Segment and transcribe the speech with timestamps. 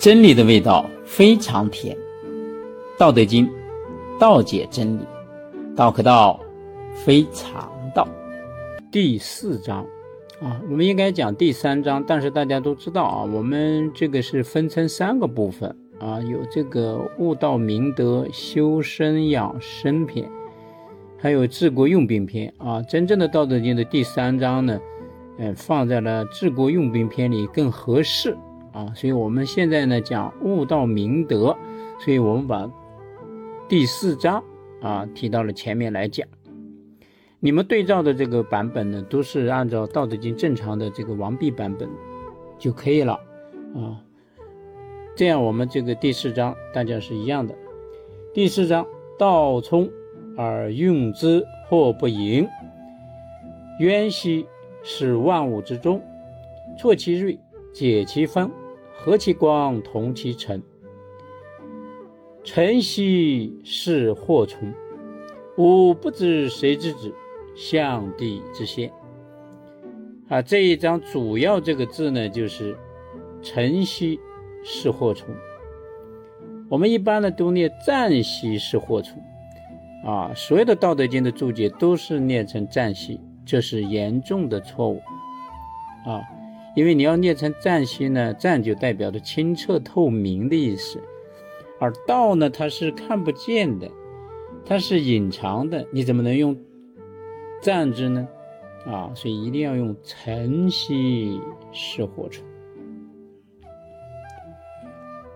[0.00, 1.94] 真理的味道非常甜，
[2.98, 3.46] 《道德经》
[4.18, 5.02] 道解真理，
[5.76, 6.40] 道可道
[6.94, 8.08] 非常道。
[8.90, 9.84] 第四章
[10.40, 15.68] 啊，我们应该讲第三章，但是大家都知道啊，我们这个是分成三个部分
[15.98, 20.26] 啊，有这个悟道明德、修身养生篇，
[21.18, 22.80] 还有治国用兵篇啊。
[22.84, 24.80] 真正的《道德经》的第三章呢，
[25.36, 28.34] 嗯，放在了治国用兵篇里更合适。
[28.72, 31.56] 啊，所以我们现在呢讲悟道明德，
[31.98, 32.70] 所以我们把
[33.68, 34.42] 第四章
[34.80, 36.26] 啊提到了前面来讲。
[37.42, 41.88] 你们对照的这个版本呢，都是按照《道德经》正常的这个王弼版本
[42.58, 43.14] 就可以了
[43.74, 43.96] 啊。
[45.16, 47.54] 这样我们这个第四章大家是一样的。
[48.32, 48.86] 第四章，
[49.18, 49.90] 道冲
[50.36, 52.46] 而用之，或不盈。
[53.80, 54.46] 渊兮，
[54.82, 56.02] 是万物之中，
[56.78, 57.38] 挫其锐，
[57.72, 58.50] 解其分。
[59.02, 60.62] 和其光，同其尘。
[62.44, 64.74] 晨兮是祸从，
[65.56, 67.10] 吾不知谁之子，
[67.56, 68.92] 象帝之先。
[70.28, 72.76] 啊，这一章主要这个字呢，就是
[73.40, 74.20] 晨兮
[74.62, 75.34] 是祸从。
[76.68, 79.18] 我们一般呢都念暂兮是祸从。
[80.04, 85.00] 啊，所有的《道德经》的注解都是念成暂兮，这是严重的错误。
[86.04, 86.20] 啊。
[86.80, 90.98] 因为你要念成湛兮呢，湛就代表着清澈透明的意思，
[91.78, 93.90] 而道呢，它是看不见的，
[94.64, 96.56] 它是隐藏的，你怎么能用
[97.60, 98.26] 湛之呢？
[98.86, 101.38] 啊，所以一定要用晨兮
[101.70, 102.42] 是火虫。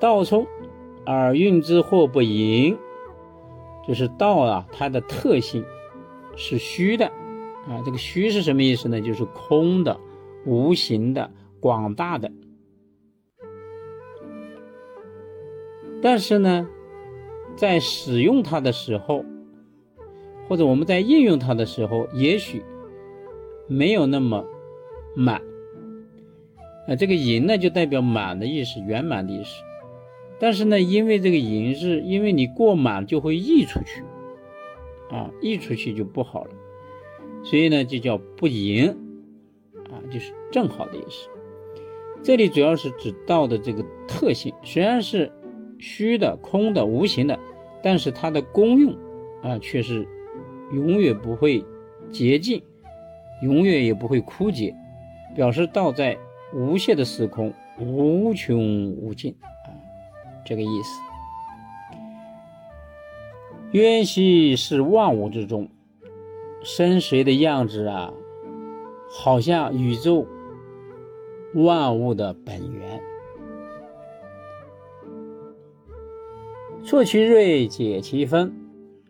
[0.00, 0.46] 道冲
[1.04, 2.78] 而运之或不盈，
[3.86, 5.62] 就是道啊，它的特性
[6.34, 7.04] 是虚的
[7.68, 7.82] 啊。
[7.84, 8.98] 这个虚是什么意思呢？
[9.02, 10.00] 就是空的。
[10.46, 11.30] 无形的、
[11.60, 12.30] 广大的，
[16.00, 16.68] 但是呢，
[17.56, 19.24] 在使用它的时候，
[20.48, 22.62] 或者我们在应用它的时候，也许
[23.66, 24.44] 没有那么
[25.16, 25.42] 满。
[26.86, 29.50] 啊，这个“盈”呢，就代表满的意思，圆满的意思。
[30.38, 34.04] 但是呢，因为这个“盈”是因为你过满就会溢出去，
[35.10, 36.50] 啊，溢出去就不好了，
[37.42, 38.96] 所以呢，就叫不盈。
[39.90, 41.28] 啊，就是正好的意思。
[42.22, 45.30] 这里主要是指道的这个特性，虽然是
[45.78, 47.38] 虚的、空的、无形的，
[47.82, 48.96] 但是它的功用
[49.42, 50.08] 啊，却是
[50.72, 51.64] 永远不会
[52.10, 52.62] 竭尽，
[53.42, 54.74] 永远也不会枯竭，
[55.34, 56.18] 表示道在
[56.52, 59.70] 无限的时空，无穷无尽啊，
[60.44, 61.00] 这个意思。
[63.72, 65.68] 渊兮是万物之中，
[66.64, 68.12] 深邃的样子啊。
[69.08, 70.26] 好像宇宙
[71.54, 73.02] 万物的本源，
[76.84, 78.52] 挫其锐，解其锋。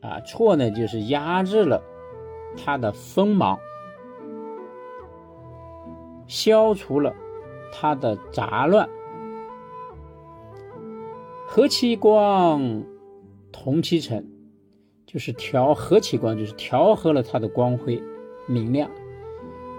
[0.03, 1.83] 啊，挫呢就是压制了
[2.57, 3.59] 它的锋芒，
[6.29, 7.13] 消除了
[7.73, 8.89] 它的杂乱。
[11.45, 12.85] 和其光，
[13.51, 14.25] 同其尘，
[15.07, 18.01] 就是调和其光，就是调和了它的光辉
[18.47, 18.89] 明亮。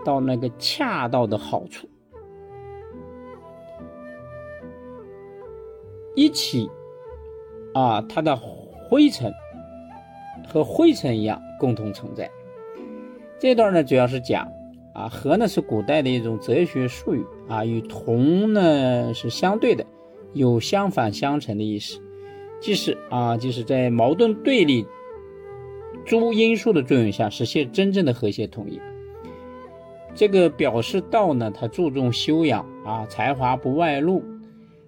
[0.07, 1.85] 到那个恰到的好处，
[6.15, 6.69] 一起
[7.73, 9.33] 啊，它的灰尘
[10.47, 12.31] 和灰尘一样共同存在。
[13.37, 14.49] 这段呢，主要是讲
[14.93, 19.85] 啊，和呢是古代的一种哲学术语啊，与同呢是相对的，
[20.31, 21.99] 有相反相成的意思，
[22.61, 24.87] 即是啊，就是在矛盾对立
[26.05, 28.79] 诸因素的作用下，实现真正的和谐统一。
[30.17, 34.23] 这个表示道呢，它注重修养啊，才华不外露，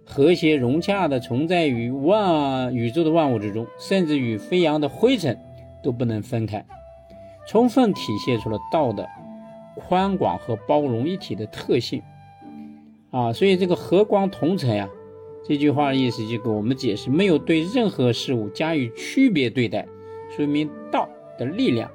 [0.03, 5.37] 和谐融洽的存在于万宇宙的万物之中，甚至与飞扬的灰尘
[5.83, 6.65] 都不能分开，
[7.47, 9.07] 充分体现出了道的
[9.75, 12.01] 宽广和包容一体的特性
[13.11, 13.31] 啊。
[13.31, 14.89] 所以这个和光同尘呀，
[15.47, 19.87] 这句话的意思就给我们解释，没有对任何事物加以区别对待，
[20.35, 21.07] 说明道
[21.37, 21.87] 的力量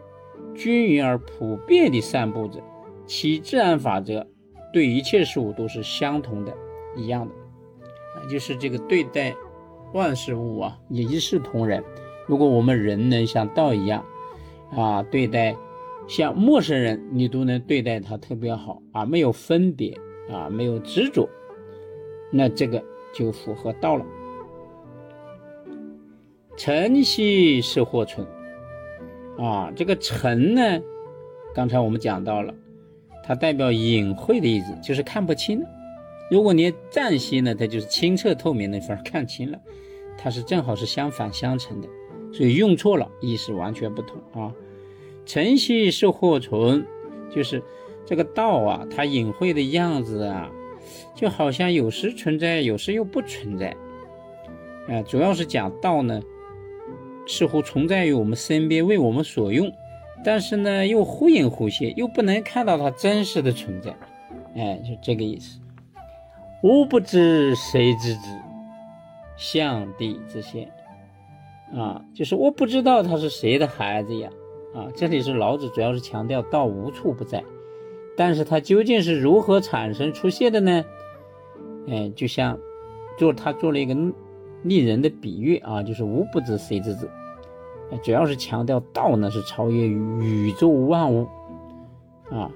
[0.54, 2.60] 均匀而普遍地散布着。
[3.06, 4.26] 其自然法则
[4.72, 6.52] 对一切事物都是相同的，
[6.96, 7.34] 一样的，
[8.18, 9.34] 啊，就是这个对待
[9.92, 11.82] 万事物啊，也一视同仁。
[12.26, 14.04] 如果我们人能像道一样，
[14.72, 15.54] 啊，对待
[16.08, 19.96] 像陌生人，你都能对待他特别好啊，没有分别
[20.30, 21.28] 啊，没有执着，
[22.32, 24.04] 那这个就符合道了。
[26.56, 28.26] 晨兮是祸存，
[29.38, 30.62] 啊，这个晨呢，
[31.54, 32.54] 刚才我们讲到了。
[33.26, 35.64] 它代表隐晦的意思，就是看不清
[36.30, 39.58] 如果你暂息呢，它就是清澈透明的，反而看清了，
[40.18, 41.88] 它是正好是相反相成的，
[42.32, 44.52] 所以用错了，意思完全不同啊。
[45.26, 46.86] 晨曦是或存，
[47.34, 47.62] 就是
[48.04, 50.50] 这个道啊，它隐晦的样子啊，
[51.14, 53.74] 就好像有时存在，有时又不存在。
[54.86, 56.20] 啊，主要是讲道呢，
[57.26, 59.72] 似乎存在于我们身边，为我们所用，
[60.24, 63.94] 但是呢，又忽隐忽现，又不能看到它真实的存在。
[64.56, 65.60] 哎，就这个意思。
[66.62, 68.20] 吾不知谁之子，
[69.36, 70.68] 象帝之先。
[71.76, 74.30] 啊，就是我不知道他是谁的孩子呀。
[74.74, 77.44] 啊，这里是老子主要是强调道无处不在，
[78.16, 80.84] 但是它究竟是如何产生出现的呢？
[81.88, 82.58] 哎，就像
[83.18, 83.94] 做他做了一个。
[84.62, 87.06] 立人的比喻啊，就是无不知谁之子，
[88.02, 91.28] 主要是强调道呢是超越宇宙万物
[92.30, 92.50] 啊，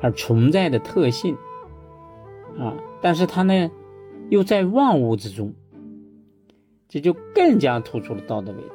[0.00, 1.36] 而存在的特性
[2.58, 3.70] 啊，但是它呢
[4.28, 5.52] 又在万物之中，
[6.88, 8.58] 这就更加突出了道的伟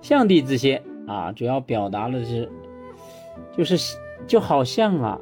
[0.00, 2.50] 象帝之先啊，主要表达的是，
[3.56, 3.96] 就是
[4.26, 5.20] 就好像啊，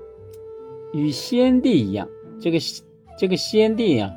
[0.93, 2.09] 与先帝一样，
[2.41, 2.59] 这个。
[3.19, 4.11] 这个先帝呀，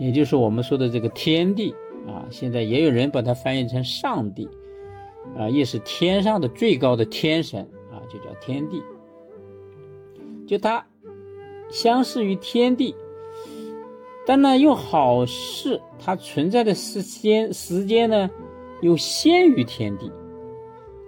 [0.00, 1.74] 也就是我们说的这个天地
[2.08, 4.48] 啊，现在也有人把它翻译成上帝
[5.36, 7.60] 啊，也是天上的最高的天神
[7.92, 8.82] 啊，就叫天地。
[10.46, 10.84] 就它
[11.70, 12.96] 相似于天地，
[14.26, 18.30] 但呢又好似它存在的时间时间呢
[18.80, 20.10] 又先于天地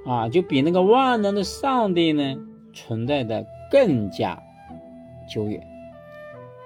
[0.04, 2.36] 啊，就比那个万能的上帝呢
[2.74, 4.40] 存在的更加
[5.28, 5.66] 久远。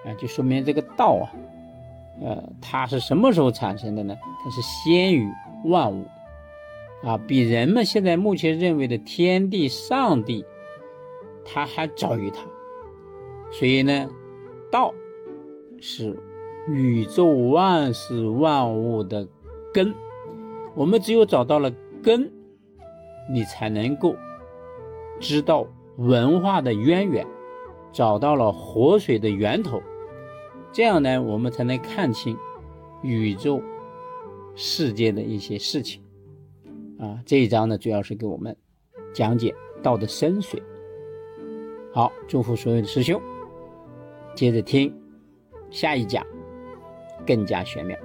[0.05, 1.33] 啊，就说明这个道啊，
[2.23, 4.15] 呃，它是什么时候产生的呢？
[4.43, 5.31] 它是先于
[5.65, 6.07] 万物，
[7.05, 10.45] 啊，比人们现在目前认为的天地、上帝，
[11.45, 12.43] 它还早于它。
[13.53, 14.09] 所以呢，
[14.71, 14.93] 道
[15.81, 16.19] 是
[16.69, 19.29] 宇宙万事万物的
[19.73, 19.95] 根。
[20.75, 21.71] 我们只有找到了
[22.03, 22.31] 根，
[23.31, 24.15] 你才能够
[25.21, 25.67] 知道
[25.97, 27.27] 文化的渊源，
[27.93, 29.81] 找到了活水的源头。
[30.77, 32.37] 这样呢，我们才能看清
[33.03, 33.63] 宇宙
[34.55, 36.03] 世界的一些事情
[36.99, 37.19] 啊。
[37.25, 38.55] 这一章呢，主要是给我们
[39.15, 40.63] 讲解道的深邃。
[41.95, 43.19] 好，祝福所有的师兄，
[44.35, 44.95] 接着听
[45.71, 46.23] 下一讲，
[47.27, 47.97] 更加玄妙，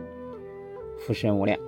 [0.97, 1.59] 福生无量。